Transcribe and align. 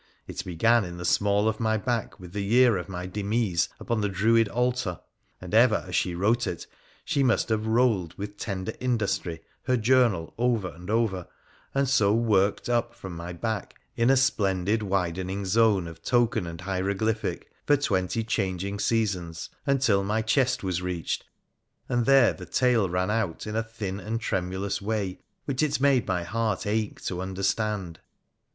It 0.25 0.43
began 0.43 0.83
in 0.83 0.97
the 0.97 1.05
small 1.05 1.47
of 1.47 1.59
my 1.59 1.77
back 1.77 2.19
with 2.19 2.33
the 2.33 2.43
year 2.43 2.75
of 2.75 2.89
my 2.89 3.05
demise 3.05 3.69
upon 3.79 4.01
the 4.01 4.09
Druid 4.09 4.49
altar, 4.49 4.99
and 5.39 5.53
ever 5.53 5.85
as 5.87 5.95
she 5.95 6.15
wrote 6.15 6.47
it 6.47 6.65
she 7.05 7.21
must 7.21 7.49
have 7.49 7.67
rolled, 7.67 8.17
with 8.17 8.35
tender 8.39 8.73
industry, 8.79 9.43
her 9.65 9.77
journal 9.77 10.33
over 10.39 10.69
and 10.69 10.89
over, 10.89 11.27
and 11.75 11.87
so 11.87 12.13
worked 12.15 12.67
up 12.67 12.95
from 12.95 13.15
my 13.15 13.31
back, 13.31 13.75
in 13.95 14.09
a 14.09 14.17
splendid 14.17 14.81
widening 14.81 15.45
zone 15.45 15.87
of 15.87 16.01
token 16.01 16.47
and 16.47 16.61
hieroglyphic, 16.61 17.51
for 17.67 17.77
twenty 17.77 18.23
changing 18.23 18.79
seasons, 18.79 19.51
until 19.67 20.03
my 20.03 20.23
chest 20.23 20.63
was 20.63 20.81
reached, 20.81 21.25
and 21.87 22.07
there 22.07 22.33
the 22.33 22.47
tale 22.47 22.89
ran 22.89 23.11
out 23.11 23.45
in 23.45 23.55
a 23.55 23.61
thin 23.61 23.99
and 23.99 24.19
tremulous 24.19 24.81
way, 24.81 25.19
which 25.45 25.61
it 25.61 25.79
made 25.79 26.07
my 26.07 26.23
heart 26.23 26.65
ache 26.65 26.99
to 27.03 27.21
understand. 27.21 27.99